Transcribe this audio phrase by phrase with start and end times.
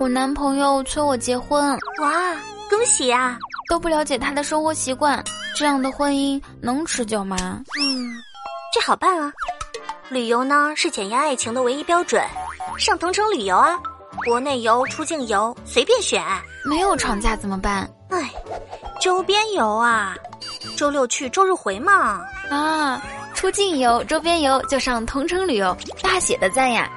[0.00, 2.34] 我男朋友催我结婚，哇，
[2.68, 3.38] 恭喜啊！
[3.68, 5.22] 都不了解他的生活习惯，
[5.56, 7.62] 这样的婚姻能持久吗？
[7.80, 8.12] 嗯，
[8.72, 9.32] 这好办啊。
[10.10, 12.22] 旅游呢是检验爱情的唯一标准，
[12.76, 13.78] 上同城旅游啊，
[14.26, 16.22] 国内游、出境游随便选。
[16.64, 17.88] 没有长假怎么办？
[18.10, 18.30] 哎，
[19.00, 20.16] 周边游啊，
[20.76, 22.20] 周六去，周日回嘛。
[22.50, 23.00] 啊，
[23.32, 26.90] 出境游、周边游就上同城旅游，大写的赞呀！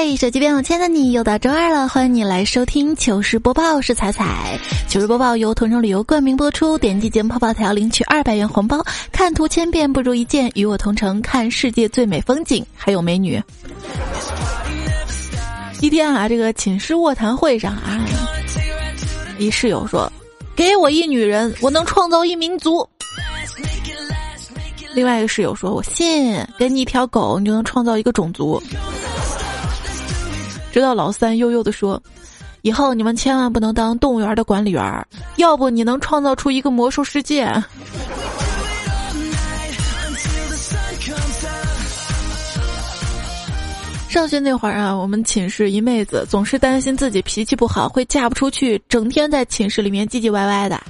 [0.00, 4.56] 嗨，手机边有亲的你，又到周二了，欢迎你来收听糗事播报，是彩彩。
[4.86, 8.80] 糗事播报由同城旅游冠名播出，点击节目泡泡条领取二百元红包，
[9.10, 13.42] 看图千遍不如一见，与我同城看世界最美风景，还有美女。
[15.80, 18.00] 一天啊，这个寝室卧谈会上啊，
[19.36, 20.08] 一室友说
[20.54, 22.88] ：“给我一女人，我能创造一民族。”
[24.94, 28.62] 另外一个室友说：“我信，给你一条狗，你就能创造一个种族。”
[30.78, 32.00] 直到老三悠悠的说
[32.62, 37.46] ：“以后你们千万不能当动物园的管理员，要不你能创造出一个魔兽世界。
[44.08, 50.80] ”上学那会儿啊，我们寝室一妹子总是担心自己脾气不好会嫁不出去，整天在寝室里面唧唧歪歪的。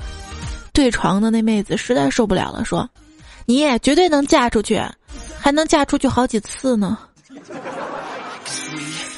[0.74, 2.86] 对床的那妹子实在受不了了，说。
[3.46, 4.78] 你绝对能嫁出去，
[5.40, 6.98] 还能嫁出去好几次呢。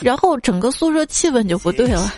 [0.01, 2.13] 然后整个宿舍气氛就不对了。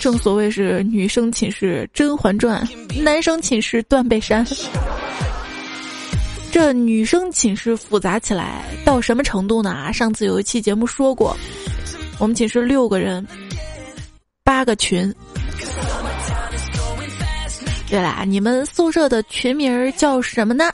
[0.00, 2.66] 正所谓是女生寝室《甄嬛传》，
[3.02, 4.46] 男生寝室断背山。
[6.52, 9.92] 这女生寝室复杂起来到什么程度呢？
[9.92, 11.36] 上次有一期节目说过，
[12.18, 13.26] 我们寝室六个人，
[14.44, 15.12] 八个群。
[17.88, 20.70] 对啦，你们宿舍的群名叫什么呢？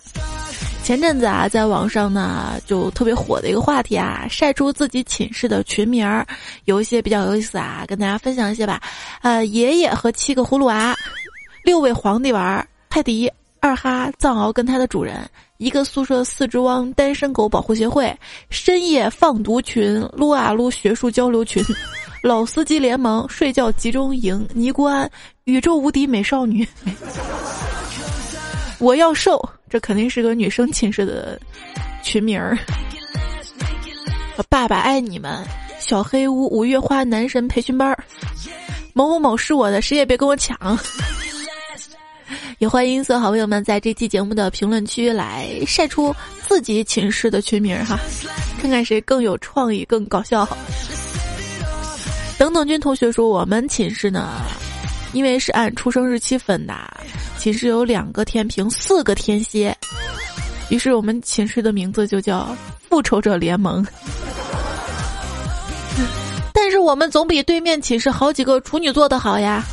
[0.91, 6.27] 前阵子啊，在网上呢就特别火的一个话题啊，晒出自己寝室的群名儿，
[6.65, 8.83] 有一些比较有意思啊，跟大家分享一些吧。
[9.23, 10.93] 呃，爷爷和七个葫芦娃，
[11.63, 13.31] 六位皇帝娃，泰迪、
[13.61, 15.25] 二哈、藏獒跟它的主人，
[15.59, 18.13] 一个宿舍四只汪，单身狗保护协会，
[18.49, 21.65] 深夜放毒群，撸啊撸学术交流群。
[22.21, 25.09] 老司机联盟睡觉集中营尼姑庵
[25.45, 26.67] 宇宙无敌美少女，
[28.81, 29.41] 我要瘦，
[29.71, 31.41] 这肯定是个女生寝室的
[32.03, 32.59] 群名儿。
[34.49, 35.47] 爸爸爱你们，
[35.79, 38.05] 小黑屋五月花男神培训班儿，
[38.93, 40.79] 某某某是我的，谁也别跟我抢。
[42.59, 46.15] 也欢迎所有好朋友们在这期节目的评论区来晒出
[46.47, 47.99] 自己寝室的群名儿哈，
[48.61, 50.47] 看看谁更有创意、更搞笑。
[52.37, 54.43] 等等君同学说，我们寝室呢，
[55.13, 56.75] 因为是按出生日期分的，
[57.39, 59.77] 寝室有两个天平，四个天蝎，
[60.69, 62.57] 于是我们寝室的名字就叫
[62.89, 63.85] 复仇者联盟。
[66.53, 69.65] 但是我们总比对面寝室好几个处女座的好呀，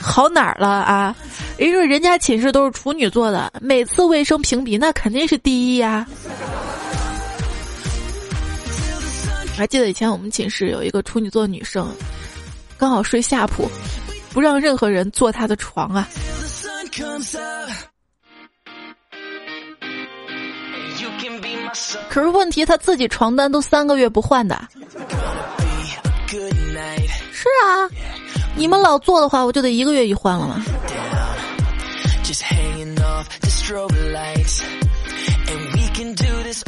[0.00, 1.16] 好哪儿了啊？
[1.58, 6.06] 因为人家寝室都是处女座的，每次卫生评比那肯定是第一呀。
[9.56, 11.88] 还记得以前我们寝室有一个处女座女生，
[12.76, 13.70] 刚好睡下铺，
[14.32, 16.08] 不让任何人坐他的床啊。
[22.08, 24.60] 可是问题，他自己床单都三个月不换的。
[27.32, 27.88] 是啊，
[28.54, 30.62] 你们老做的话，我就得一个月一换了嘛。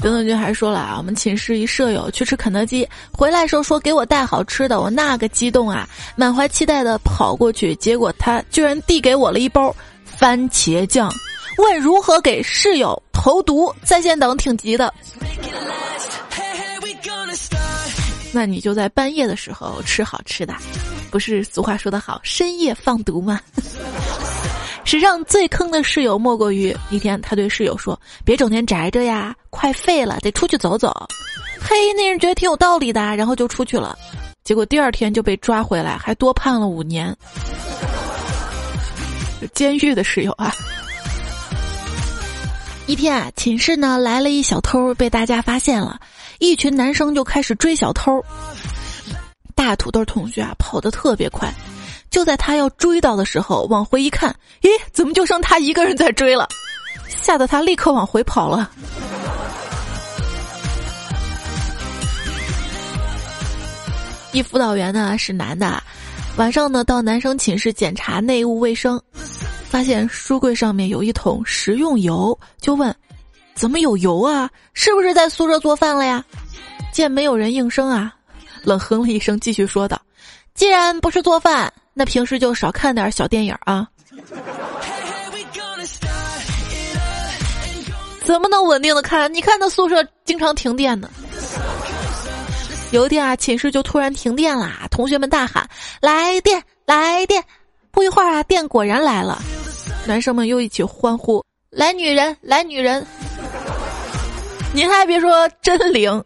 [0.03, 9.75] 等等君还说了啊，我们寝室一舍友去吃肯德基，回来时候说给我带好吃的，我那个激动啊，满怀期待的跑过去，结果他居然递给我了一包
[10.05, 11.11] 番茄酱，
[11.59, 14.93] 问如何给室友投毒，在线等挺急的。
[18.33, 20.53] 那你就在半夜的时候吃好吃的，
[21.11, 23.41] 不是俗话说得好，深夜放毒吗？
[24.85, 30.95] 史上最坑的室友莫过于一天，他对室友说：“别整天宅着呀，快废了，得出去走走。”
[31.61, 33.99] 嘿，那人觉得挺有道理的，然后就出去了。
[34.45, 37.17] 结果第二天就被抓回来，还多判了五年。
[39.55, 40.53] 监狱的室友啊！
[42.87, 45.99] 一天啊，寝室呢来了一小偷，被大家发现了，
[46.39, 48.23] 一群男生就开始追小偷。
[49.55, 51.53] 大土豆同学啊，跑得特别快。
[52.15, 54.33] 就在他要追到的时候，往回一看，
[54.63, 56.47] 咦，怎么就剩他一个人在追了？
[57.09, 58.71] 吓得他立刻往回跑了。
[64.31, 65.83] 一辅导员呢是男的，
[66.37, 69.03] 晚上呢到男生寝室检查内务卫生，
[69.69, 72.95] 发现书柜上面有一桶食用油，就问
[73.57, 74.49] ：“怎么有油啊？
[74.73, 76.25] 是不是在宿舍做饭了呀？”
[76.95, 78.15] 见没有人应声啊，
[78.63, 80.01] 冷哼了一声，继续说道
[80.55, 83.89] ：“既然不是做饭，那平时就少看点小电影啊。”
[88.25, 89.33] 怎么能稳定的看？
[89.33, 91.11] 你看那宿舍经常停电呢。
[92.91, 95.69] 有一天啊，寝室就突然停电啦，同学们大喊
[96.01, 97.45] ：“来电，来电！”
[97.93, 99.43] 不一会儿啊，电果然来了，
[100.07, 103.07] 男生们又一起欢呼：“来女人，来女人！”
[104.73, 106.25] 您还别说，真灵！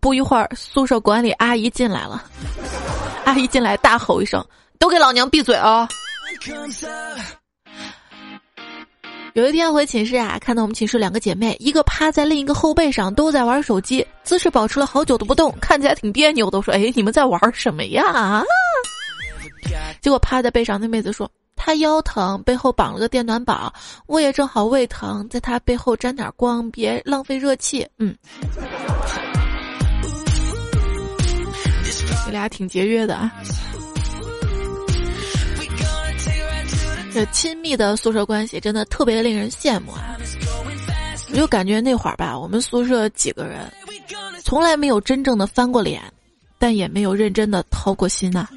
[0.00, 2.24] 不一会儿，宿舍管理阿姨进来了，
[3.24, 4.44] 阿姨进来大吼一声
[4.78, 5.88] ：“都给老娘闭嘴啊！”
[9.34, 16.48] 有一天回寝室啊，看到我们寝室两个姐妹，一个趴在另一个后背上，都在玩手机，姿势保持了好久都不动，看起来挺别扭。
[16.48, 18.44] 都说：“哎，你们在玩什么呀？”
[20.00, 23.74] 结果趴在背上那妹子说：“她腰疼，背后绑了个电暖宝，
[24.06, 28.16] 我也正好胃疼，在她背后沾点光，别浪费热气。”嗯，
[32.26, 33.32] 你俩挺节约的啊。
[37.14, 40.18] 这亲密的宿舍关系真的特别令人羡慕啊！
[41.30, 43.60] 我就感觉那会儿吧，我们宿舍几个人，
[44.42, 46.02] 从来没有真正的翻过脸，
[46.58, 48.48] 但也没有认真的掏过心呐。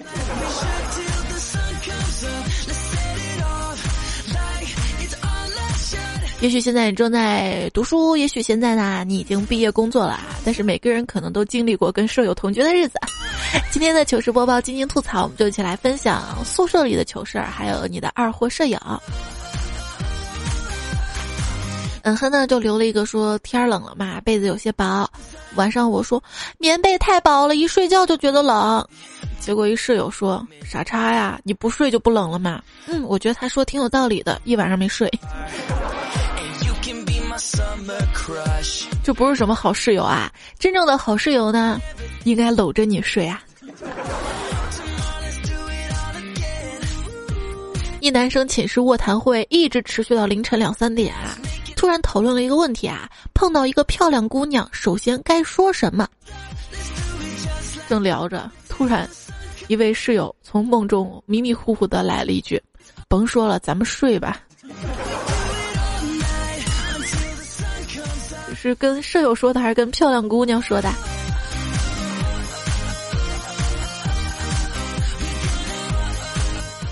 [6.39, 12.99] 也许现在你正在读书，也许现在呢你已经毕业工作了，但是每个人可能都经历过跟舍友同居的日子。
[13.71, 18.79] 今天的糗事播报，晶晶吐槽，我们就一起来分享宿舍里的糗事儿，还有你的二货舍友。
[22.03, 25.09] 嗯哼呢，就留了一个说天冷了嘛，被子有些薄，
[25.55, 26.23] 晚上我说
[26.59, 28.87] 棉被太薄了，一睡觉就觉得冷，
[29.39, 32.61] 结果一室友说傻叉呀，你不睡就不冷了嘛。
[32.85, 35.11] 嗯，我觉得他说挺有道理的，一晚上没睡。
[39.03, 40.31] 这不是什么好室友啊！
[40.57, 41.79] 真正的好室友呢，
[42.23, 43.41] 应该搂着你睡啊。
[47.99, 51.37] 一男生寝室卧谈会一直持续到凌晨两三点啊，
[51.75, 56.07] 突然讨论了一个问题啊：碰到一个漂亮姑娘，首先该说什么？
[57.87, 59.09] 正聊着，突然
[59.67, 62.61] 一位室友从梦中迷迷糊糊的来了一句
[63.07, 64.41] ：“甭说了，咱们睡吧。”
[68.67, 70.89] 是跟舍友说的还是跟漂亮姑娘说的？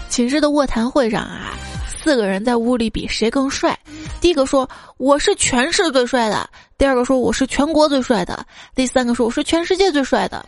[0.10, 1.54] 寝室的卧谈会上啊，
[1.86, 3.77] 四个人在屋里比谁更帅。
[4.22, 10.45] 第一个说我是全市最帅的，第二个说我是全国最帅的，第三个说我是全世界最帅的。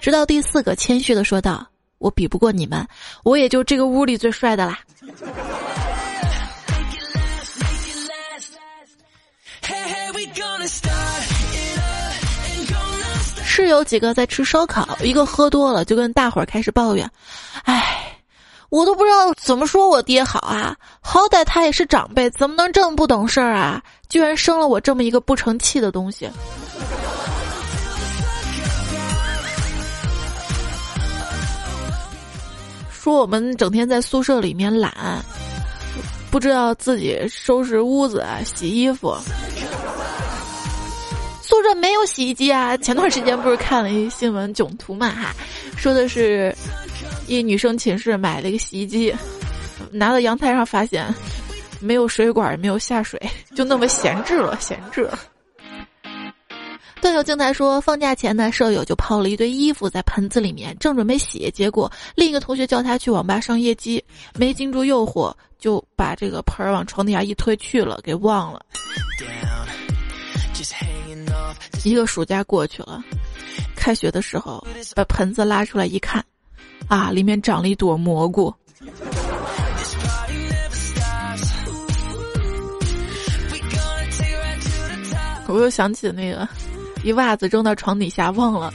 [0.00, 1.66] 直到第四个谦虚的说道
[1.98, 2.86] ：“我比不过你们，
[3.24, 4.78] 我也就这个屋里最帅的啦。”
[13.44, 17.08] 室友几个在吃烧烤，一个喝多了就跟大伙儿开始抱怨
[17.64, 18.18] ：“哎，
[18.68, 20.74] 我都不知道怎么说我爹好啊！
[21.00, 23.80] 好歹他也是长辈，怎么能这么不懂事儿啊？
[24.08, 26.28] 居然生了我这么一个不成器的东西！”
[32.90, 35.22] 说我们整天在宿舍里面懒，
[36.30, 39.16] 不知道自己收拾屋子、洗衣服。
[41.46, 42.74] 宿舍没有洗衣机啊！
[42.78, 45.34] 前段时间不是看了一新闻囧图嘛哈，
[45.76, 46.56] 说的是，
[47.26, 49.14] 一女生寝室买了一个洗衣机，
[49.90, 51.14] 拿到阳台上发现，
[51.80, 53.20] 没有水管也没有下水，
[53.54, 55.18] 就那么闲置了，闲置了。
[57.02, 64.02] 段友静台说，放假前呢，舍友就泡了一堆衣服在盆子里面，正准备洗，结果另一个同学叫他去网吧上夜机，
[64.38, 68.64] 没经住诱惑，就把这个盆儿往床底下一推去了，给忘了。
[71.84, 73.02] 一个暑假过去了，
[73.76, 76.24] 开学的时候把盆子拉出来一看，
[76.88, 78.54] 啊，里面长了一朵蘑菇。
[85.46, 86.48] 我又想起那个，
[87.04, 88.72] 一袜子扔到床底下忘了，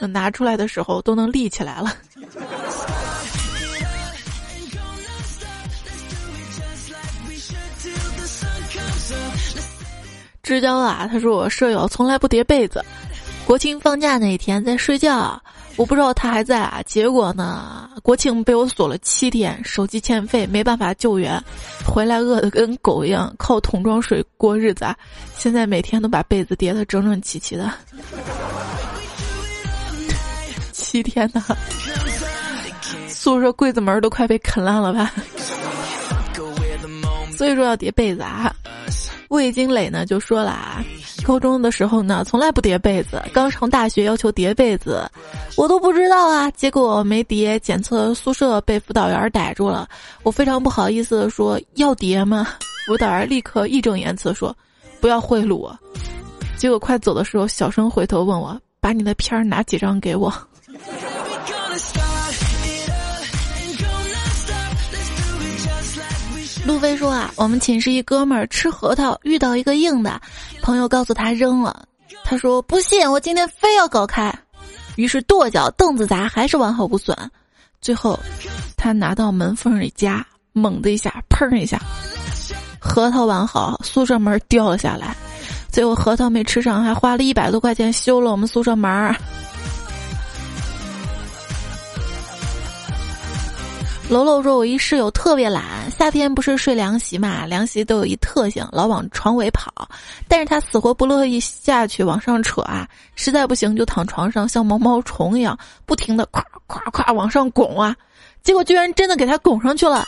[0.00, 1.92] 拿出来的时候都能立起来了。
[10.42, 12.84] 知交啊，他说我舍友从来不叠被子。
[13.46, 15.40] 国庆放假那天在睡觉，
[15.76, 16.82] 我不知道他还在啊。
[16.84, 21.40] 结果呢，国庆被我锁了七天，手机欠费，没办法救援，
[21.86, 24.96] 回来饿得跟狗一样，靠桶装水过日子啊。
[25.36, 27.70] 现在每天都把被子叠得整整齐齐的。
[30.72, 31.40] 七天呢，
[33.08, 35.12] 宿舍柜子门都快被啃烂了吧？
[37.42, 38.54] 所以说要叠被子啊。
[39.30, 40.84] 魏金磊呢就说了啊，
[41.24, 45.10] 高中的时候呢从来不叠被子，刚上大学要求叠被子，
[45.56, 49.88] 我都不知道啊，结果没叠，检测宿舍被辅导员逮住了，
[50.22, 52.46] 我非常不好意思的说要叠吗？
[52.86, 54.56] 辅导员立刻义正言辞说
[55.00, 55.76] 不要贿赂我，
[56.56, 60.32] 结果快走的时候小声回头问我把你的片儿拿几张给我。
[66.64, 70.20] 路飞说啊，我们寝室一哥们儿吃核桃遇到一个硬的，
[70.62, 71.84] 朋友告诉他扔了，
[72.24, 74.32] 他说不信，我今天非要搞开，
[74.96, 77.16] 于是跺脚凳子砸，还是完好无损。
[77.80, 78.18] 最后，
[78.76, 81.80] 他拿到门缝里夹，猛的一下，砰一下，
[82.78, 85.16] 核桃完好，宿舍门掉了下来，
[85.68, 89.16] 最后核桃没吃上，还花了一百多块钱修了我们宿舍门儿。
[94.12, 97.46] 楼楼说：“我一室友特别懒，夏天不是睡凉席嘛？
[97.46, 99.72] 凉席都有一特性，老往床尾跑。
[100.28, 107.96] 但是他死活不乐意下去往上扯啊，实在不行就躺床上，像毛毛虫一样，不停的咵咵咵往上拱啊。
[108.42, 110.04] 结果居然真的给他拱上去了。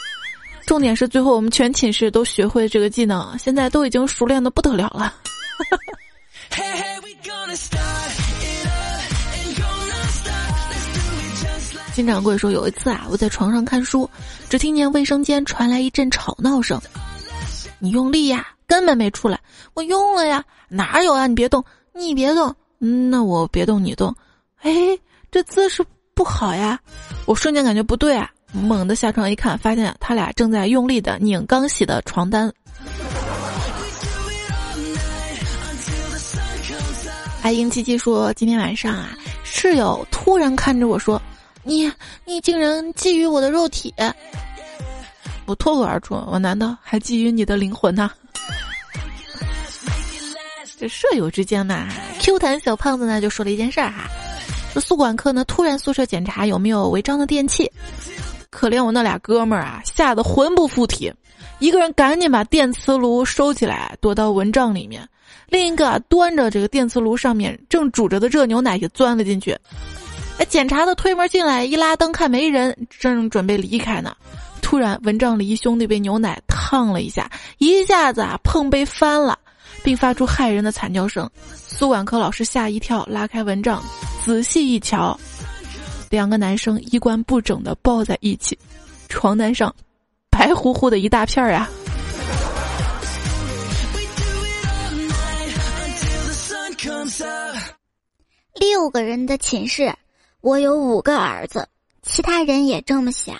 [0.67, 5.15] 重点是最后我们全寝室都学会这个技能，现在都已经熟练的不得了了。
[11.95, 14.11] ”金掌柜说：“有一次啊，我在床上看书，
[14.51, 16.81] 只听见卫生间传来一阵吵闹声。
[17.79, 19.39] 你用力呀，根本没出来。
[19.75, 21.29] 我用了呀，哪有啊？
[21.29, 22.53] 你别动，你别动。
[22.81, 24.13] 嗯，那我别动，你动。
[24.63, 24.73] 哎，
[25.31, 25.85] 这姿势
[26.15, 26.81] 不好呀。
[27.27, 32.53] 我瞬间感觉不对啊，猛地下床一看，发现他俩正在用力的拧刚洗的床单。
[37.41, 41.23] 爱英七七说：今天晚上啊，室友突然看着我说。”
[41.65, 41.91] 你
[42.25, 43.93] 你竟然觊觎我的肉体！
[45.47, 48.11] 我脱口而出：“我难道还觊觎你的灵魂呢？”
[50.79, 51.89] 这舍友之间嘛
[52.21, 54.09] ，Q 弹小胖子呢就说了一件事儿哈，
[54.73, 57.71] 说宿管科呢突然宿舍检查有没有违章的电器，
[58.51, 61.13] 可怜我那俩哥们儿啊，吓得魂不附体，
[61.61, 65.07] 一个人赶紧把电磁炉收起来，躲到蚊帐里面，
[65.49, 69.57] 另一个端着这个电磁炉上面正煮着的热牛奶也钻了进去。
[70.39, 74.17] 哎，检查的推门进来，一拉灯看没人，正准备离开呢，
[74.61, 79.39] 突然蚊帐里一兄弟被牛奶烫了一下，一下子啊碰杯翻了，
[79.85, 81.31] 并发出骇人的惨叫声。
[81.55, 83.81] 宿管科老师吓一跳，拉开蚊帐，
[84.25, 85.17] 仔细一瞧，
[86.11, 88.59] 两个男生衣冠不整的抱在一起，
[89.09, 89.73] 床单上
[90.31, 91.69] 白乎乎的一大片儿呀。
[98.59, 99.95] 六个人的寝室。
[100.45, 101.67] 我有五个儿子，
[102.03, 103.35] 其他人也这么想。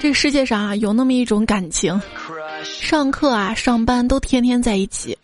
[0.00, 2.00] 这个世界上啊，有那么一种感情，
[2.62, 5.14] 上课啊、上班都天天在一起，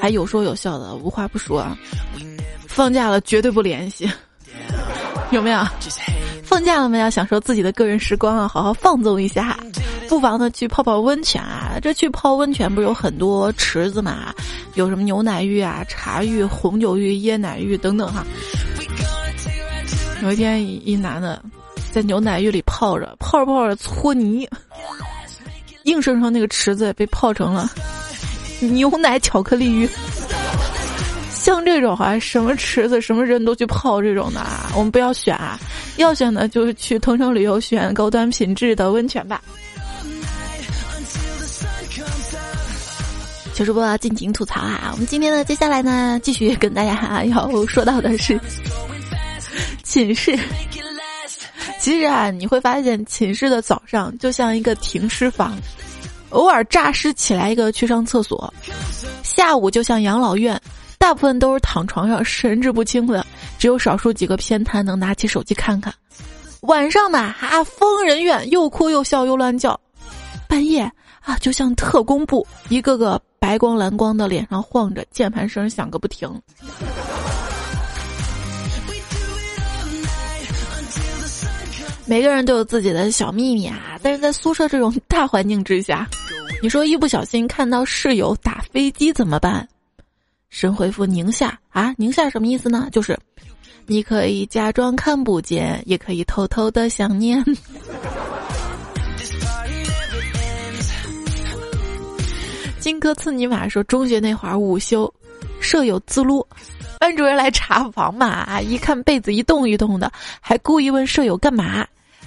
[0.00, 1.66] 还有说有笑的，无话不说。
[2.68, 4.08] 放假了绝对不联系，
[5.32, 5.60] 有没有？
[6.44, 7.00] 放假了没？
[7.00, 9.58] 要享受自己的个人时光啊，好好放纵一下。
[10.08, 11.78] 不妨呢去泡泡温泉啊！
[11.82, 14.34] 这去泡温泉不是有很多池子嘛？
[14.74, 18.24] 有什么牛奶浴啊、茶浴、红酒浴、椰奶浴等等哈。
[20.22, 21.42] 有一天，一男的
[21.92, 24.48] 在牛奶浴里泡着，泡着泡着搓泥，
[25.84, 27.70] 硬生生那个池子被泡成了
[28.60, 29.88] 牛奶巧克力浴。
[31.30, 35.58] 像这种啊，什么池子、什么人都去泡这种的，啊，我们不要选啊！
[35.96, 39.40] 要选的就是去同城旅游选高端品质的温泉吧。
[43.54, 44.90] 小主播要尽情吐槽啊！
[44.90, 48.38] 我们今天呢，接下来呢，继续跟大家要说到的是
[49.84, 50.36] 寝室。
[51.78, 55.56] 其实啊，你会发现寝室的早上就像一个停尸房，
[56.30, 58.52] 偶尔诈尸起来一个去上厕所；
[59.22, 60.60] 下午就像养老院，
[60.98, 63.24] 大部分都是躺床上神志不清的，
[63.56, 65.92] 只有少数几个偏瘫能拿起手机看看；
[66.62, 69.78] 晚上嘛，啊，疯人院，又哭又笑又乱叫；
[70.48, 70.90] 半夜
[71.24, 73.20] 啊，就像特工部，一个个。
[73.40, 76.26] 白光蓝光的脸上晃着，键盘声响个不停。
[82.06, 86.08] 每个人都有自己的小秘密啊，但是在宿舍这种大环境之下，
[86.62, 89.68] 你说一不小心看到室友打飞机怎么办？
[90.48, 92.88] 神回复宁夏啊，宁夏什么意思呢？
[92.92, 93.14] 就是
[93.84, 97.44] 你可以假装看不见，也可以偷偷的想念。
[102.84, 105.10] 金戈刺尼玛说，中学那会儿午休，
[105.58, 106.46] 舍友自撸，
[107.00, 111.86] 班主任来查房嘛，一看被子一动一动的，还故意问舍友干嘛，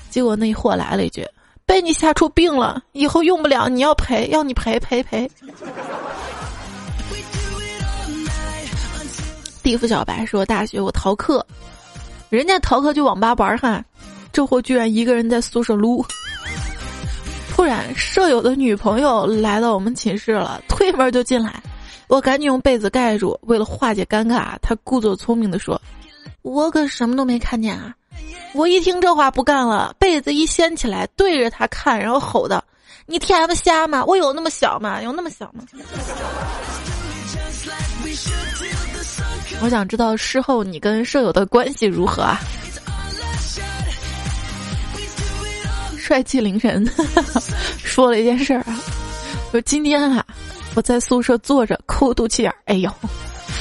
[0.09, 1.23] 结果那货来了一句
[1.63, 5.29] ：“被你吓出病了，以后用不了，你要赔，要你赔赔赔。”
[9.61, 11.45] 地府小白说：“大学我逃课，
[12.31, 13.85] 人家逃课去网吧玩哈，
[14.33, 16.03] 这货居然一个人在宿舍撸。”
[17.57, 21.59] 突然，舍友的女朋友来到我们寝室了，推门就进来，
[22.07, 23.35] 我赶紧用被子盖住。
[23.41, 25.81] 为了化解尴尬，他故作聪明的说
[26.43, 27.95] ：“我可什么都没看见啊！”
[28.53, 32.63] 我一听这话不干了，被子一掀起来，对着他看，然后吼道
[33.07, 34.05] ：“你 T M 瞎吗？
[34.05, 35.01] 我有那么小吗？
[35.01, 35.63] 有那么小吗？”
[39.63, 42.39] 我想知道事后你跟舍友的关系如何啊？
[46.07, 46.89] 帅气凌晨
[47.83, 48.79] 说了一件事儿啊，
[49.51, 50.25] 说今天啊，
[50.73, 52.89] 我在宿舍坐着抠肚脐眼儿，哎呦，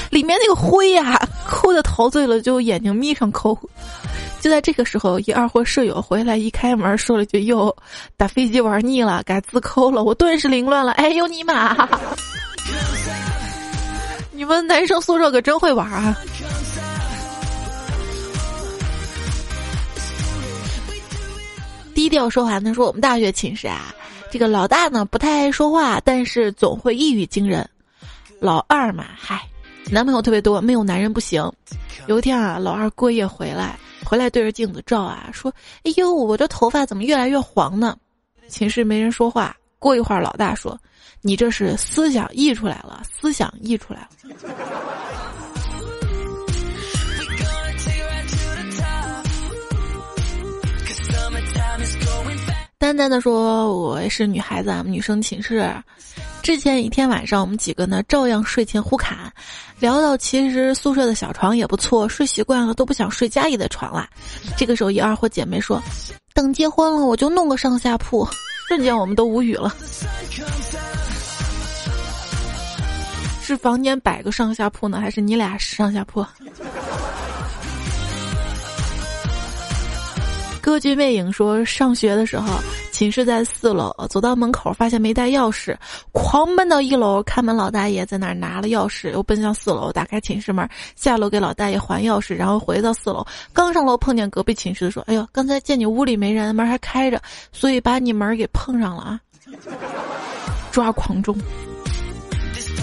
[0.09, 3.53] 里面那个灰呀，抠的陶醉了，就眼睛眯上抠。
[4.39, 7.75] 就在这个时候，一二货舍友回来一开门，说了句：“哟，
[8.15, 11.75] 打飞机玩腻了，改自抠了。”我顿时凌乱了，哎呦你妈！
[14.31, 16.17] 你们男生宿舍可真会玩啊！
[21.97, 23.91] 低调说话，他说我们大学寝室啊，
[24.29, 27.67] 这个老大呢不太爱说话，但是总会一语惊人。
[28.39, 29.49] 老二嘛，嗨，
[29.89, 31.51] 男朋友特别多，没有男人不行。
[32.05, 35.51] 有一天啊，老二过夜回来，回来对着镜子照啊，说
[35.85, 37.97] ：“哎呦，我这头发怎么越来越黄呢？”
[38.47, 39.57] 寝室没人说话。
[39.79, 40.79] 过一会儿，老大说
[41.23, 44.09] ：“你这是思想溢出来了，思想溢出来了。”
[52.87, 55.69] 淡淡的说：“我是女孩子，啊，女生寝室。
[56.41, 59.29] 之前一天晚上，我们几个呢照样睡前互侃，
[59.77, 64.07] 聊到其实宿舍的小床也不错，睡习惯了都不想睡家里的床了。
[64.55, 65.83] 这个时候，一二货姐妹说：
[66.33, 68.25] 等结婚了，我就弄个上下铺。
[68.69, 69.75] 瞬间，我们都无语了。
[73.41, 76.25] 是房间摆个上下铺呢，还是你俩上下铺？”
[80.67, 82.59] 歌剧魅影说，上学的时候，
[82.91, 85.73] 寝室在四楼，走到门口发现没带钥匙，
[86.11, 97.21] 狂奔到一楼，看门老大爷在那儿拿了钥匙，又奔向四楼，打开寝室门，下楼给老大爷还钥匙，然后回到四楼，刚上楼碰见隔壁寝室的说：“哎呦，刚才见你屋里没人，门还开着，
[97.53, 99.21] 所以把你门给碰上了啊！”
[100.69, 101.33] 抓狂中，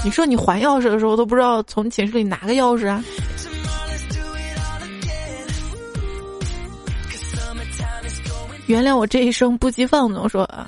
[0.03, 3.05] 你说你还钥匙的时候都不知道从寝室里拿个钥匙啊？
[8.67, 10.29] 原谅我这一生不羁放纵。
[10.29, 10.67] 说啊，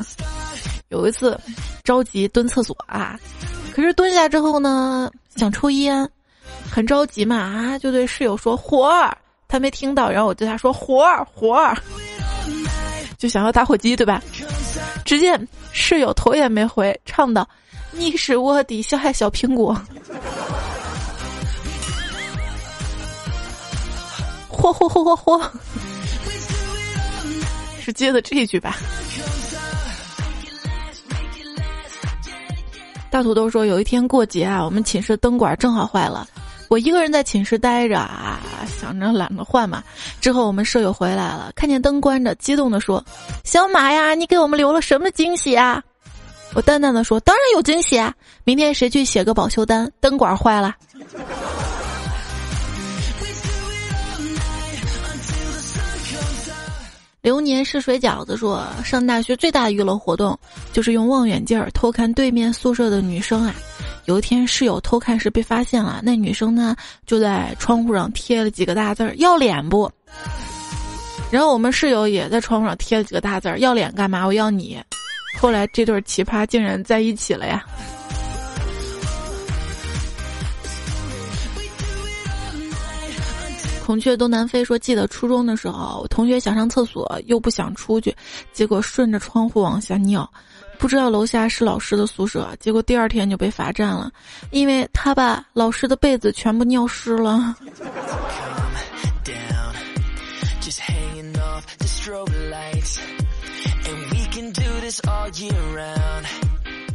[0.89, 1.39] 有一次
[1.85, 3.19] 着急蹲厕所啊，
[3.73, 6.09] 可是蹲下之后呢，想抽烟，
[6.71, 9.17] 很着急嘛啊，就对室友说火儿，
[9.49, 11.77] 他没听到，然后我对他说火儿火儿，
[13.19, 14.23] 就想要打火机对吧？
[15.05, 17.49] 只见室友头也没回，唱道
[17.93, 19.75] ：“你是卧底小害小苹果。”
[24.51, 25.51] 嚯嚯嚯嚯嚯！
[27.87, 28.77] 是接的这一句吧。
[33.09, 36.27] 大土豆说，有一天过节啊，我们寝室灯管正好坏了，
[36.69, 39.85] 我一个人在寝室待着啊，想着懒得换嘛。
[40.21, 43.03] 之后我们舍友回来了，看见灯关着，激动的说
[43.45, 45.81] ：“小马呀，你给我们留了什么惊喜啊？”
[46.55, 49.89] 我淡淡的说：“当然有惊喜啊，明天谁去写个保修单？
[50.01, 50.75] 灯管坏了。”
[57.27, 60.39] 流年是水饺子说，上大学最大的娱乐活动
[60.73, 63.53] 就是用望远镜儿偷看对面宿舍的女生啊。
[64.05, 69.91] 有一天室友偷看时被发现了，那女生呢就在窗户上贴了几个大字儿“要脸不”。
[71.29, 74.25] 然后我们室友也在窗户上贴了几个大字儿“要脸干嘛？
[74.25, 74.81] 我要你”。
[75.41, 77.67] 后来这对奇葩竟然在一起了呀。
[83.87, 88.13] 孔雀东南飞说：“记得初中的时候，同学想上厕所又不想出去，
[88.53, 90.29] 结果顺着窗户往下尿。
[90.77, 94.11] 不知道楼下是老师的宿舍，结果第二天就被罚站了，
[94.51, 97.55] 因为他把老师的被子全部尿湿了。”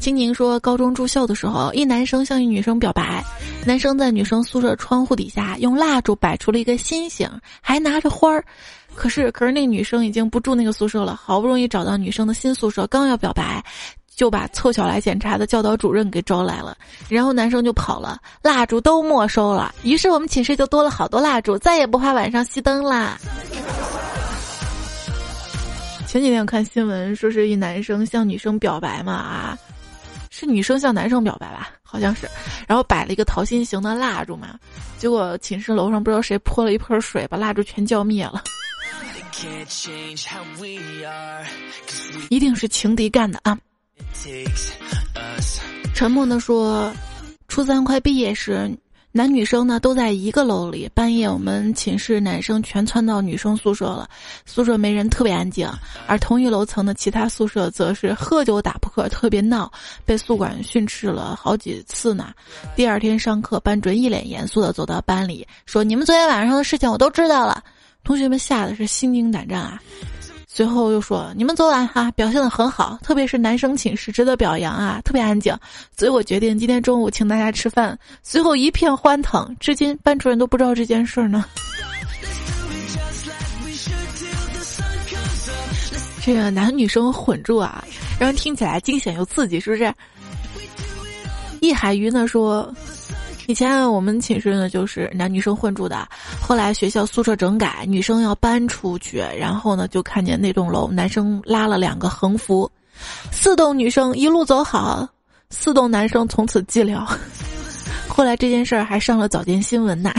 [0.01, 3.23] 青柠说，高中住校的时候，一男生向一女生表白，
[3.67, 7.29] 男生在女生宿舍窗户底下用蜡烛摆出了一个心形，
[7.61, 8.43] 还拿着花儿。
[8.95, 13.63] 可是，可是那女生已经不住那个宿舍了，好不容易找到女生的新宿舍，刚要表白，
[14.15, 16.75] 就把凑巧来检查的教导主任给招来了，
[17.07, 19.71] 然后男生就跑了，蜡烛都没收了。
[19.83, 23.19] 于是我们寝室就多了好多蜡烛，再也不怕晚上熄灯啦。
[26.07, 29.57] 前几天我看新闻说是一男生向女生表白嘛啊，
[30.41, 31.69] 是女生向男生表白吧？
[31.83, 32.27] 好像是，
[32.67, 34.57] 然后摆了一个桃心形的蜡烛嘛，
[34.97, 38.41] 结果寝室楼上不知道谁泼了一盆水，把蜡烛全浇灭了。
[42.29, 43.55] 一定是情敌干的啊！
[45.93, 46.91] 沉默的说，
[47.47, 48.67] 初三快毕业时，
[49.13, 50.89] 男女生呢都在一个楼里。
[50.93, 54.09] 半夜我们寝室男生全窜到女生宿舍了，
[54.45, 55.69] 宿舍没人，特别安静。
[56.07, 59.71] 而同一楼层的其他宿舍则是喝酒打扑克，特别闹，
[60.05, 62.33] 被宿管训斥了好几次呢。
[62.75, 67.63] 第二天上课，班主任一脸严肃的走到班里，说：“你们昨天晚上的事情我都知道了。”
[68.03, 69.79] 同学们吓得是心惊胆战啊！
[70.53, 75.57] 随后又说：“你们昨晚哈表现的很好，特别是男生寝室值得表扬啊，特别安静。”
[75.97, 77.97] 所以我决定今天中午请大家吃饭。
[78.21, 81.45] 随后一片欢腾，至今班主任都不知道这件事呢。
[86.21, 87.81] 这个男女生混住啊，
[88.19, 89.93] 让人听起来惊险又刺激，是不是？
[91.61, 92.75] 易海鱼呢说。
[93.51, 96.07] 以前我们寝室呢就是男女生混住的，
[96.41, 102.71] 后来学校宿舍整改，女生要搬出去，然后呢就看见那栋楼男生拉了两个横幅，
[103.29, 105.05] 四栋女生一路走好，
[105.49, 107.05] 四栋男生从此寂寥。
[108.07, 110.13] 后来这件事儿还上了早间新闻呢，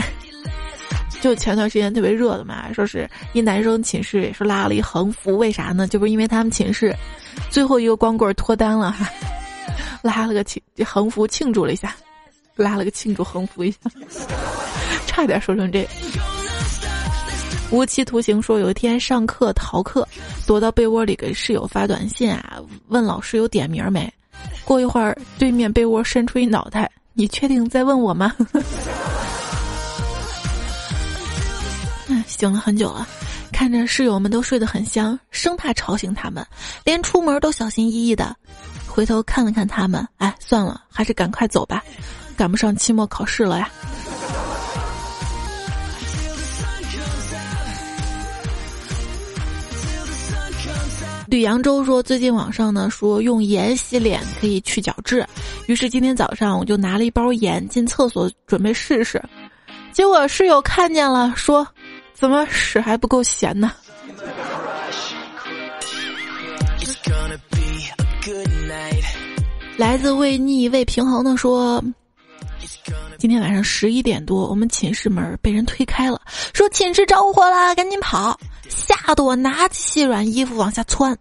[1.19, 5.87] 就前段时间特别热的嘛，说是一男生寝室也是拉了一横幅，为啥呢？
[5.87, 6.95] 就不是因为他们寝室
[7.49, 9.09] 最后一个光棍脱单了哈，
[10.03, 11.95] 拉了个庆横幅庆祝了一下。
[12.55, 13.77] 拉了个庆祝横幅一下，
[15.07, 15.87] 差点说成这。
[17.71, 20.07] 无期徒刑说，有一天上课逃课，
[20.45, 24.11] 躲到被窝里给室友发短信啊，问老师有点名没？
[24.63, 28.35] 过一会儿，对面被窝伸出一脑袋，你确定在问我吗？
[32.07, 33.07] 嗯， 醒了很久了，
[33.51, 36.45] 看着室友们都睡得很香，生怕吵醒他们，
[36.83, 38.35] 连出门都小心翼翼的。
[38.87, 41.83] 回头看了看他们，哎，算了，还是赶快走吧。
[42.35, 43.69] 赶不上期末考试了呀！
[51.27, 55.25] 吕扬州说，最近网上呢说用盐洗脸可以去角质，
[55.65, 59.19] 于是今天早上我就拿了一包盐进厕所准备试试，
[59.91, 61.67] 结果室友看见了，说
[62.13, 63.71] ：“怎么屎还不够咸呢？”
[69.75, 71.83] 来自为逆为平衡的说。
[73.23, 76.19] 今天晚上十一点多，我们寝室门被人推开了，
[76.53, 78.37] 说寝室着火了，赶紧跑！
[78.67, 81.17] 吓得我拿起细软衣服往下窜，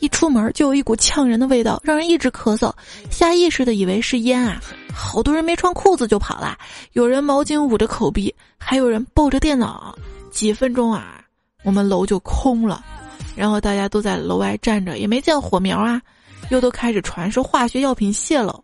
[0.00, 2.70] 一出门就有一股呛人的味道，让人一直咳嗽，
[3.10, 4.60] 下意识的以为是烟啊！
[4.92, 6.58] 好多人没穿裤子就跑了，
[6.92, 9.96] 有人毛巾捂着口鼻，还有人抱着电脑。
[10.30, 11.24] 几分钟啊，
[11.64, 12.84] 我们楼就空了，
[13.34, 16.02] 然后大家都在楼外站着，也没见火苗啊，
[16.50, 18.62] 又都开始传说化学药品泄漏。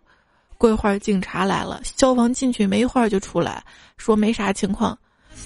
[0.58, 3.62] 过一会儿警察来了，消防进去没一会儿就出来，
[3.96, 4.96] 说没啥情况。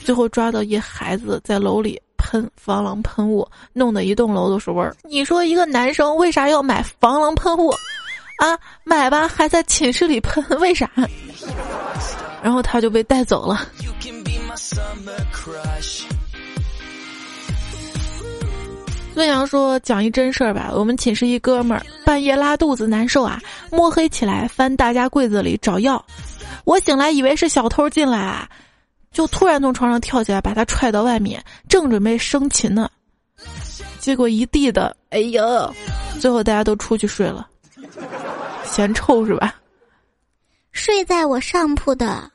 [0.04, 4.94] 最后抓到一孩子在楼里喷防狼喷雾，弄得一栋楼都是味儿。
[5.02, 7.70] 你说一个男生为啥要买防狼喷雾？
[8.38, 10.90] 啊，买吧，还在寝室里喷，为啥？
[12.42, 13.66] 然后他就被带走了。
[19.20, 23.38] 孙杨说：“讲一真事儿吧，我们寝室一哥们儿半夜拉肚子难受啊，
[23.70, 26.02] 摸黑起来翻大家柜子里找药。
[26.64, 28.48] 我醒来以为是小偷进来啊，
[29.12, 32.90] 就突然从床上跳起来把他踹到外面，正准备生擒呢，
[33.98, 35.70] 结果一地的，哎呦！
[36.18, 37.46] 最后大家都出去睡了，
[38.64, 39.54] 嫌臭是吧？
[40.72, 42.30] 睡在我上铺的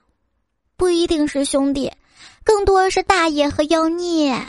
[0.78, 1.91] 不一定是兄弟，
[2.43, 4.39] 更多是大爷和妖孽。”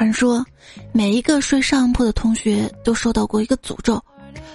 [0.00, 0.42] 传说，
[0.92, 4.02] 每一个睡上铺的同学都受到过一个诅咒：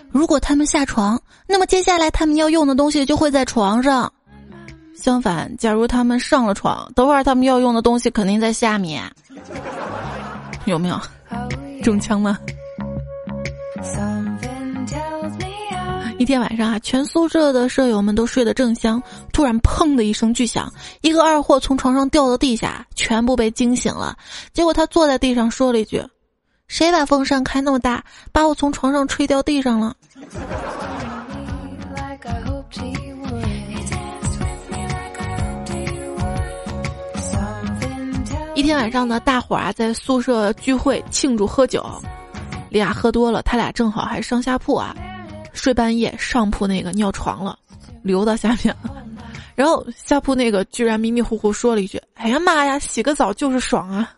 [0.10, 4.12] 如果他们下床，那么接下来他们要用的东西就会在床上；
[5.00, 9.04] 相反，假如他们上了床，等会儿他们要用的东西肯定在下面。
[10.66, 11.00] 有没有
[11.84, 12.40] 中枪吗？
[16.26, 19.00] 一天晚上啊，全宿舍的舍友们都睡得正香，
[19.32, 24.18] 突然砰的一声巨响，一个二货从床上掉到地下，全部被惊醒了。
[24.52, 26.04] 结果他坐在地上说了一句
[26.68, 29.96] ：“谁把风扇开那么大，把我从床上吹掉地上了？”
[38.56, 41.86] 一天晚上呢，大伙儿啊在宿舍聚会庆祝喝酒，
[42.72, 44.96] 俩喝多了，他俩正好还上下铺啊，
[45.56, 47.58] 睡半夜上铺那个尿床了，
[48.04, 48.76] 流到下面，
[49.56, 54.12] 然后下铺那个居然迷迷糊糊说了一句：“哎呀妈呀，洗个澡就是爽啊！”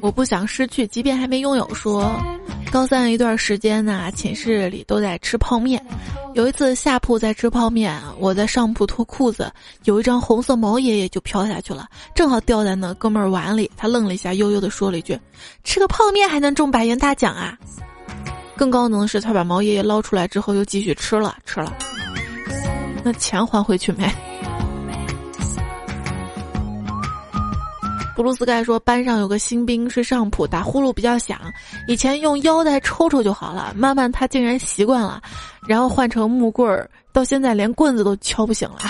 [0.00, 1.72] 我不想失去，即便还没拥有。
[1.74, 2.12] 说，
[2.70, 5.84] 高三一段时间呢，寝室里都在吃泡面。
[6.34, 9.52] 有一次下铺在吃泡面，我在上铺脱裤子，
[9.84, 13.68] 有一张红色毛爷爷就飘下去了，正好掉在那哥们儿碗里。
[13.76, 15.18] 他愣了一下，悠悠的说了一句
[15.64, 17.58] ：“吃个泡面还能中百元大奖啊！”
[18.56, 21.76] 更高能的是，他把毛爷爷捞出来之后又继续吃了，吃了。
[23.02, 24.08] 那钱还回去没？
[28.18, 31.38] 布鲁斯盖说：“班上有个新兵睡上铺，打呼噜比较响。
[31.86, 35.22] 以前用腰带抽抽就好了，慢慢他竟然习惯了，
[35.68, 38.80] 然后换成木棍儿，到现在连棍子都敲不醒了。”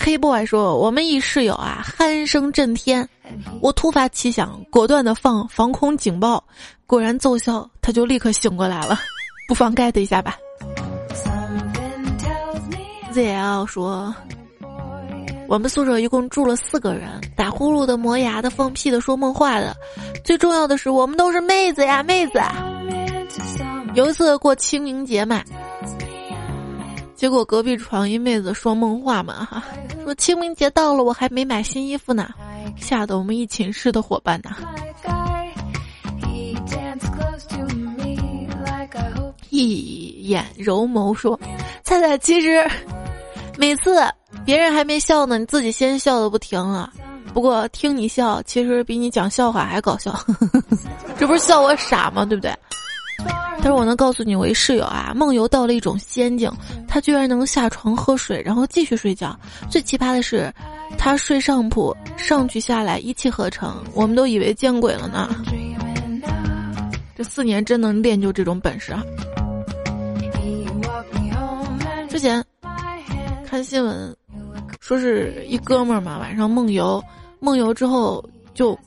[0.00, 3.08] 黑 boy 说：“我们一室友啊，鼾声震天，
[3.60, 6.42] 我突发奇想，果断的放防空警报，
[6.84, 8.98] 果然奏效，他就立刻醒过来了。
[9.46, 10.36] 不妨 get 一下吧。”
[13.12, 14.14] ZL 说
[15.48, 19.76] ：“我们宿舍一共住了四个人，打呼噜的、磨牙的、放屁的、说梦话的。
[20.24, 22.40] 最重要的是，我们都是妹子呀，妹子。
[23.94, 25.42] 有一次过清明节嘛，
[27.16, 29.64] 结果隔壁床一妹子说梦话嘛，哈，
[30.04, 32.28] 说清明节到了，我还没买新衣服呢，
[32.76, 34.56] 吓得我们一寝室的伙伴呐，
[39.50, 41.38] 一眼柔眸说：
[41.90, 42.64] 菜菜其实。”
[43.58, 44.00] 每次
[44.44, 46.90] 别人还没笑呢，你自己先笑的不停了。
[47.34, 50.18] 不过听你笑，其实比你讲笑话还搞笑。
[51.18, 52.24] 这不是笑我傻吗？
[52.24, 52.54] 对不对？
[53.56, 56.50] 但是我能告诉你，我一室友啊，梦游到了一种仙境，
[56.88, 59.38] 他居然能下床喝水，然后继续睡觉。
[59.68, 60.50] 最奇葩的是，
[60.96, 65.28] 他睡上铺，上去下来一气呵成，我们都以为见鬼了呢。
[67.14, 69.04] 这四年真能练就这种本事啊！
[72.20, 72.44] 之前。
[73.46, 74.14] 看新闻，
[74.78, 77.02] 说是一哥们儿嘛，晚上梦游，
[77.38, 78.78] 梦游之后就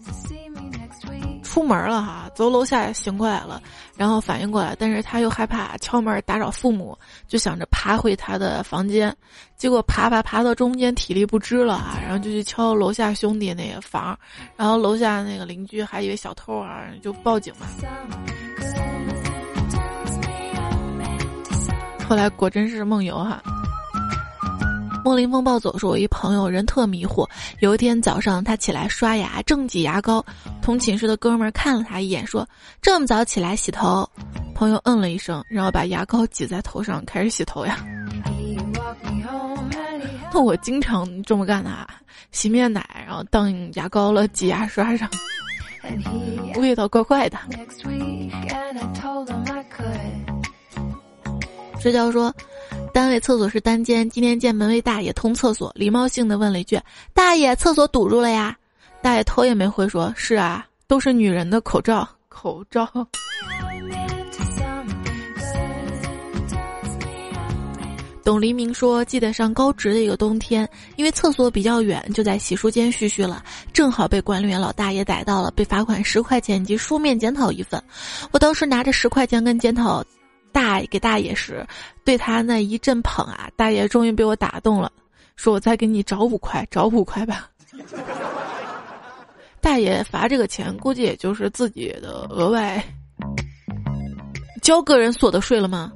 [1.42, 3.60] 出门了哈，走楼下醒过来了，
[3.98, 6.96] 然后反应过来，但是他又害怕敲门打扰父母，
[7.28, 9.12] 就想着爬回他的房间，
[9.58, 14.16] 结果爬爬爬到中间体力不支了啊，然后就去敲楼下兄弟那个房，
[14.56, 17.66] 然后楼下那个邻居还以为小偷啊，就报警嘛，
[22.08, 23.42] 后来果真是梦游哈。
[25.04, 27.28] 梦林风暴走说：“我一朋友人特迷糊。
[27.60, 30.26] 有一天早上，他起来刷牙，正挤牙膏，
[30.62, 32.48] 同寝室的哥们儿看了他一眼，说
[32.82, 34.10] ：‘这么早起来洗头？’
[34.56, 37.86] 朋友嗯了一声，然后把牙膏挤在头上，开始洗头呀。
[40.32, 41.86] 那我经常这么干的啊，
[42.32, 45.10] 洗面奶，然后当牙膏了，挤牙刷上，
[46.56, 47.38] 味道怪怪的。”
[51.84, 52.34] 睡觉说。
[52.94, 56.80] 单位厕所是单间，今天见门卫大爷通厕所，礼貌性的问了一句
[57.14, 58.56] ：“大爷，厕所堵住了呀？”
[59.04, 62.88] 大爷头也没回说：“是啊，都是女人的口罩，口罩。
[68.24, 70.66] ”董黎明说：“记得上高职的一个冬天，
[70.96, 73.44] 因为厕所比较远，就在洗漱间嘘嘘了，
[73.74, 77.84] 正好被管理员老大爷逮到了，被罚款十块钱及书面检讨一份。
[78.32, 80.02] 我当时拿着十块钱跟检讨。”
[80.54, 81.68] 大给大爷时，
[82.06, 84.90] 对他那一阵捧啊，大爷终于被我打动了，
[85.36, 87.50] 说：“我再给你找五块，找五块吧。
[89.60, 92.84] ”大爷罚这个钱，估计也就是自己的额外
[94.62, 95.92] 交个人所得税了吗？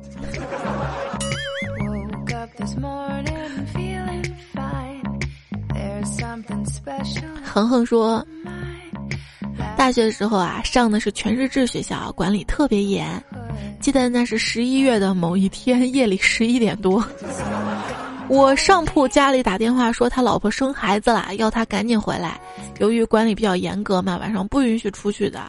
[7.43, 8.26] 恒恒说。
[9.78, 13.24] 大学的时候啊，上的是全日制学校，管理特别严。
[13.80, 17.04] 记得那是十一月的某一天夜里十一点多，
[18.28, 22.39] 我上铺家里打电话说他老婆生孩子了，要他赶紧回来。
[22.80, 25.41] 由于管理比较严格嘛，晚上不允许出去的。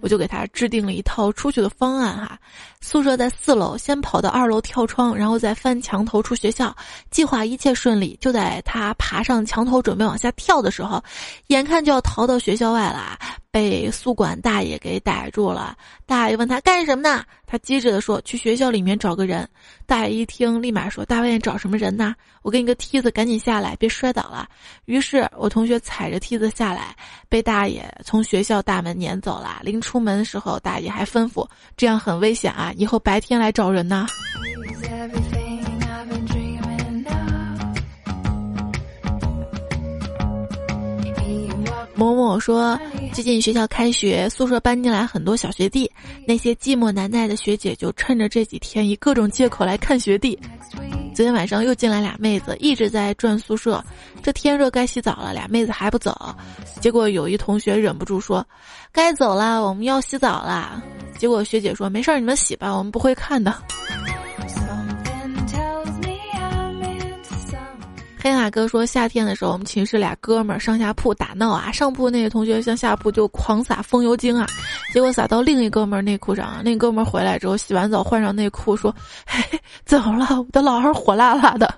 [0.00, 2.38] 我就给他制定了一套出去的方案哈，
[2.84, 6.76] 宿舍在四楼，先跑到二楼跳窗，然后再翻墙头出学校。
[7.10, 11.02] 计划一切顺利，就在他爬上墙头准备往下跳的时候，
[11.46, 13.18] 眼看就要逃到学校外了，
[13.50, 15.74] 被宿管大爷给逮住了。
[16.04, 17.24] 大爷问他干什么呢？
[17.46, 19.48] 他机智的说：“去学校里面找个人。”
[19.86, 22.14] 大爷一听，立马说：“大外面找什么人呢？
[22.42, 24.48] 我给你个梯子，赶紧下来，别摔倒了。”
[24.86, 26.96] 于是我同学踩着梯子下来，
[27.28, 29.60] 被大爷从学校大门撵走了。
[29.62, 34.06] 临出门的时候，大爷还吩咐：“这样很危险啊，以后白天来找人呐。”
[41.96, 42.78] 某某说，
[43.12, 45.90] 最近学校开学，宿舍搬进来很多小学弟，
[46.26, 50.38] 那些寂寞难耐的学姐就趁着这几天以各种借口来看学弟。
[51.14, 53.82] 昨天晚上又进来俩妹子，一直在转宿舍。
[54.20, 56.34] 这天热该洗澡了，俩妹子还不走。
[56.80, 58.44] 结果有一同学忍不住说
[58.90, 60.82] ：“该走了，我们要洗澡了。”
[61.16, 63.54] 结果学姐说：“没事儿，你们洗吧，我们不会看的。”
[68.24, 74.46] 黑马哥说，夏天的时候，我们寝室俩哥们儿上下铺打闹啊，上铺那个同学向下铺就狂撒风油精啊，
[74.94, 76.62] 结果撒到另一哥们儿内裤上。
[76.64, 78.96] 那哥们儿回来之后洗完澡换上内裤说
[79.28, 79.44] ：“嘿，
[79.84, 80.40] 怎么了？
[80.40, 81.74] 我的老二火辣辣的。”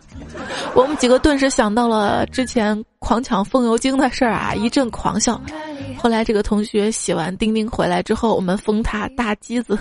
[0.72, 5.42] 我们几个顿时想到了之前狂抢风油精的事儿啊，一阵狂笑。
[5.98, 9.76] 后来这个同学洗完丁丁回来之后，我们封他大鸡子。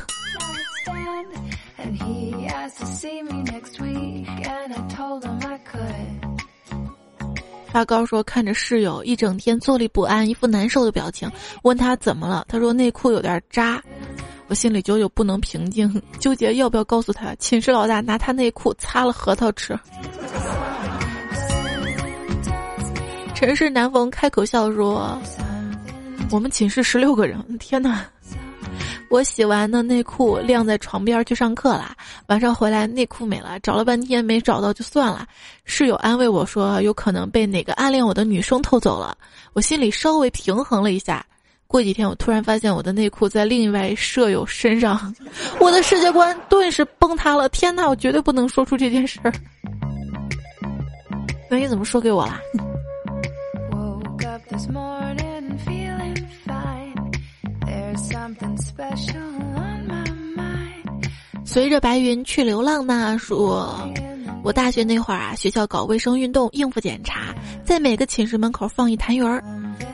[7.75, 11.29] 发高说：“看着室友一整天坐立不安，一副难受的表情，
[11.63, 12.45] 问他怎么了？
[12.47, 13.83] 他说内裤有点扎。
[14.47, 17.35] 我心里久久不能平静，纠结要不要告诉他。
[17.35, 19.77] 寝室老大拿他内裤擦了核桃吃。”
[23.35, 25.21] 城市难逢开口笑说
[26.31, 28.05] ：“我们寝室十六个人，天哪！”
[29.09, 31.95] 我洗完的内裤晾在床边去上课了，
[32.27, 35.27] 晚上回来内裤没了，找了半天没找到就算了。
[35.63, 39.17] 室友安慰我说有可能被哪个暗恋我的女生偷走了，
[39.53, 41.25] 我心里稍微平衡了一下。
[41.67, 45.13] 过几天我突然发现我的内裤在另一位舍友身上，
[45.59, 47.49] 我的世界观顿时崩塌了。
[47.49, 49.33] 天呐，我绝对不能说出这件事儿。
[51.49, 52.39] 那你怎么说给我啦？
[61.45, 63.17] 随着白云去流浪呢？
[63.17, 63.87] 说，
[64.43, 67.33] 我大学那会儿啊，学校搞卫生运动应付检查，
[67.63, 69.43] 在每个寝室门口放一痰盂儿。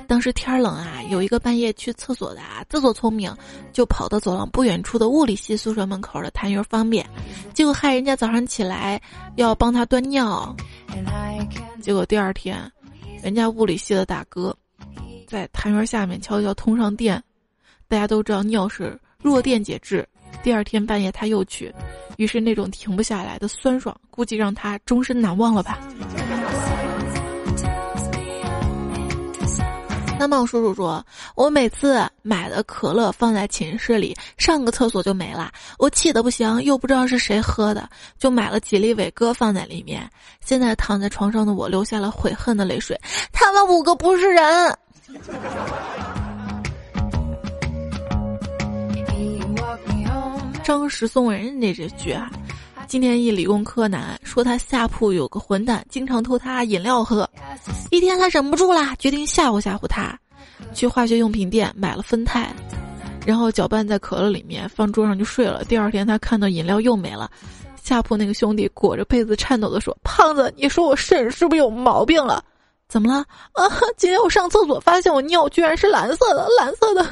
[0.08, 3.32] 当时天冷啊，有一个半夜去厕所的啊，自作聪明，
[3.74, 7.08] 就跑到走廊不远处的物理系宿舍门口的痰盂方便，
[7.54, 9.00] 结果害人家早上起来
[9.36, 10.56] 要帮他端尿。
[11.82, 12.60] 结果第二天，
[13.22, 14.56] 人家物理系的大哥
[15.28, 17.22] 在痰盂下面悄悄通上电。
[17.92, 20.08] 大家都知道尿是弱电解质，
[20.42, 21.76] 第二天半夜他又去，
[22.16, 25.78] 于是那种停不下来的酸爽，估计让他终身难忘了吧。
[30.18, 40.10] 三茂叔叔说：“我每次买的可乐放在寝室里，上个厕所就没了，我气得不行，又不知道是谁喝的，就买了几粒伟哥放在里面。
[40.40, 42.98] 现在躺在床上的我流下了悔恨的泪水，
[43.34, 44.44] 他们五个不是人。”
[50.64, 52.32] 张石送人那这句啊，
[52.88, 57.28] 今天一理工科男说他下铺有个混蛋，经常偷他饮料喝。
[57.90, 60.18] 一天他忍不住啦，决定吓唬吓唬他，
[60.74, 62.46] 去化学用品店买了酚酞，
[63.26, 65.64] 然后搅拌在可乐里面放桌上就睡了。
[65.66, 67.30] 第二天他看到饮料又没了，
[67.82, 72.44] 下铺那个兄弟裹着被子颤抖的说：“胖子，你说我肾是不是有毛病了？
[72.88, 73.26] 怎么了？
[73.54, 77.06] 啊，今天我上厕所发现我尿居然是蓝色的，蓝色的。”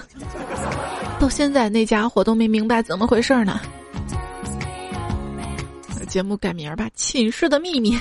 [1.19, 3.60] 到现在那家伙都没明白怎么回事呢。
[6.08, 7.95] 节目改名吧，《寝室的秘密》。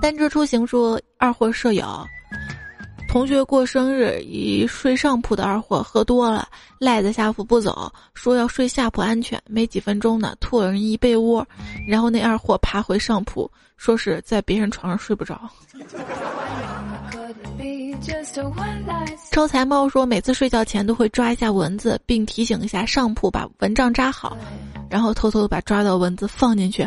[0.00, 1.86] 单车出行说，二货舍友
[3.08, 9.40] 同学过生日，一睡上铺的二货喝多了，赖在下铺不走，说要睡下铺安全。
[9.46, 11.46] 没几分钟呢，吐了人一被窝，
[11.86, 15.40] 然后那二货爬回上铺，说是在别人床上睡不着。
[19.30, 24.36] 招财猫说，每次睡觉前都会抓一下蚊子，并提醒一下上铺把蚊帐扎好，
[24.88, 26.86] 然后偷偷把抓到蚊子放进去。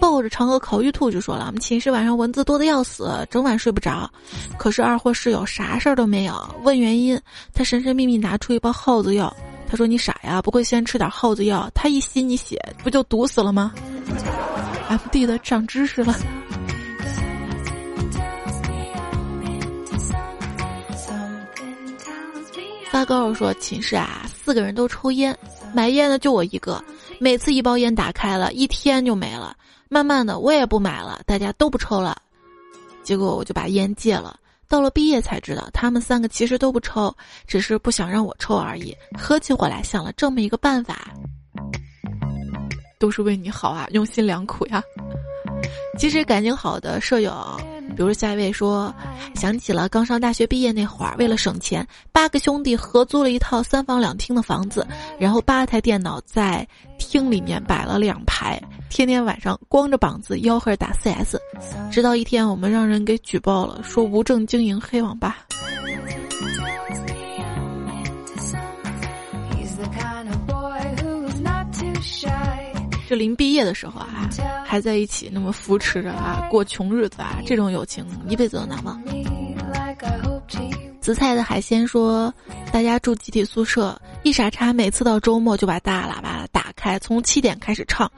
[0.00, 4.08] 抱着嫦娥烤玉兔就说了，我们寝室晚上蚊子多的要死，整晚睡不着。
[4.56, 7.18] 可是二货室友啥事儿都没有，问原因，
[7.52, 9.34] 他神神秘秘拿出一包耗子药，
[9.66, 13.72] 他说你傻呀，不会先吃点耗子药，他一吸你血不就毒死了吗
[14.88, 16.14] ？M D 的长知识了。
[22.94, 25.36] 发高尔说：“寝室啊，四个人都抽烟，
[25.74, 26.80] 买烟的就我一个。
[27.18, 29.56] 每次一包烟打开了，一天就没了。
[29.88, 32.16] 慢慢的，我也不买了，大家都不抽了。
[33.02, 34.38] 结果我就把烟戒了。
[34.68, 37.12] 到了毕业才知道，他们三个其实都不抽，
[37.48, 38.96] 只是不想让我抽而已。
[39.18, 41.12] 合起伙来想了这么一个办法，
[43.00, 44.80] 都是为你好啊，用心良苦呀。
[45.98, 47.32] 其实感情好的舍友。
[47.96, 48.94] 比如下一位说，
[49.34, 54.86] 想起了刚上大学毕业那会儿，为了省钱，八个兄弟合租了一套三房两厅的房子，
[55.18, 56.66] 然后八台电脑在
[56.98, 61.36] 厅里面摆了两排，天天晚上光着膀子吆喝打 CS，
[61.90, 65.46] 直到一天我们让人给举报了，说无证经营黑网吧。
[73.08, 74.28] 就临毕业的时候啊，
[74.64, 79.00] 还在一起那么扶持着啊，过穷日子啊，这种友情一辈子都难忘。
[81.00, 82.32] 紫菜的海鲜说，
[82.72, 88.10] 大家住集体宿舍，一傻叉每次到周末就把大喇叭打开，从七点开始唱。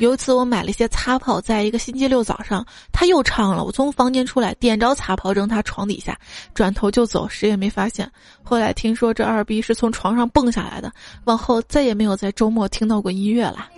[0.00, 3.62] 有一次我买了一些擦炮，在一个星期六早上，他又唱了。
[3.62, 6.18] 我从房间出来，点着擦炮扔他床底下，
[6.52, 8.10] 转头就走，谁也没发现。
[8.42, 10.92] 后来听说这二逼是从床上蹦下来的，
[11.26, 13.68] 往后再也没有在周末听到过音乐了。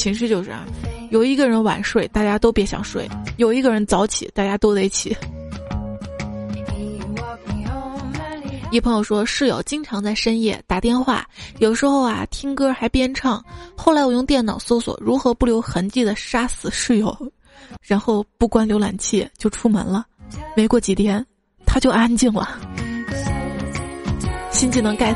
[0.00, 0.64] 寝室就是啊，
[1.10, 5.14] 有一个人晚睡，大家都别想睡；有一个人早起，大家都得起。
[8.70, 11.28] 一朋友说，室友经常在深夜打电话，
[11.58, 13.44] 有时候啊听歌还边唱。
[13.76, 17.14] 后来我用电脑搜索如何不留痕迹的杀死室友，
[17.82, 20.06] 然后不关浏览器就出门了。
[20.56, 21.22] 没过几天，
[21.66, 22.58] 他就安静了。
[24.50, 25.14] 新技能 get。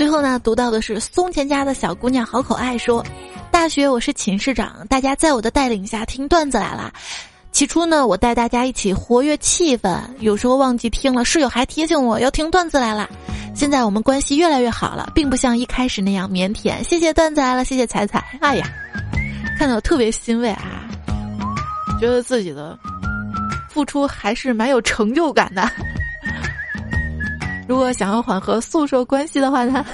[0.00, 3.04] 最后呢，读到的是松前家的小姑娘好可爱，说
[3.52, 6.90] ：“大学我是寝室长，大家在我的带领下听段子来了。
[7.52, 13.10] 起初呢，我带大家一起活跃气氛，有时候忘记听了，室友还提醒我要听段子来了。
[13.54, 16.82] 现在我们关系越来越好了，并不像一开始那样腼腆。
[16.82, 18.24] 谢谢段子来了，谢谢彩彩。
[18.40, 18.72] 哎呀，
[19.58, 20.88] 看到特别欣慰啊，
[22.00, 22.74] 觉得自己的
[23.68, 25.70] 付出还是蛮有成就感的。”
[27.70, 29.86] 如果想要缓和宿舍关系的话呢，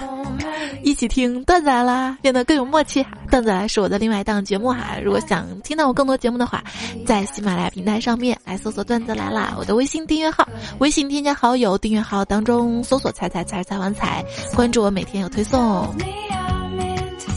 [0.82, 3.04] 一起听段子来啦，变得更有默契。
[3.30, 4.96] 段子来是我的另外一档节目哈。
[5.04, 6.64] 如果想听到我更多节目的话，
[7.04, 10.48] 在喜马拉雅平台上面来搜索“段子来啦”，我的微信订阅号，
[10.78, 14.24] 微信添加好友，订阅号当中搜索“彩彩彩彩玩彩”，
[14.56, 15.94] 关注我，每天有推送。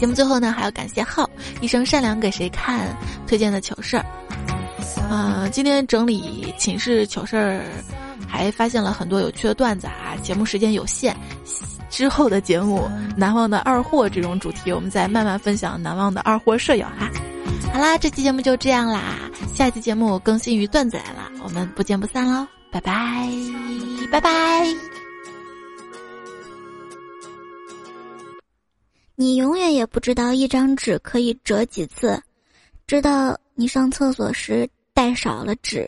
[0.00, 1.28] 节目最后呢，还要感谢浩
[1.60, 4.06] 一生善良给谁看推荐的糗事儿。
[5.10, 7.62] 啊，今天整理寝室糗事儿。
[8.30, 10.14] 还发现了很多有趣的段子啊！
[10.22, 11.14] 节目时间有限，
[11.90, 17.10] 之后的节目难忘的二货这种主题，我们再慢慢分享难忘的二货舍友哈。
[17.72, 23.28] 好啦，这期节目就这样啦，下期节目更新于段子来了，我们不见不散喽，拜拜，
[24.10, 24.64] 拜拜。
[29.16, 32.18] 你永远也不知道一张纸可以折几次，
[32.86, 35.86] 直到你上厕所时带少了纸。